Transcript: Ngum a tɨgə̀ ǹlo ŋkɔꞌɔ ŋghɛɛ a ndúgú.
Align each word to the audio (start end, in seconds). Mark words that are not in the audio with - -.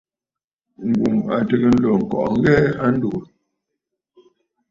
Ngum 0.89 1.17
a 1.35 1.37
tɨgə̀ 1.47 1.73
ǹlo 1.75 1.89
ŋkɔꞌɔ 2.01 2.33
ŋghɛɛ 2.37 2.63
a 2.83 2.85
ndúgú. 2.93 3.19